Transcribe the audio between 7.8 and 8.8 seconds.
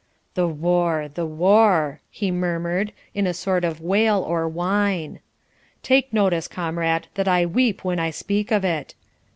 when I speak of